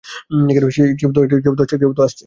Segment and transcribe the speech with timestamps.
[1.79, 2.19] কেউ তো আসছে?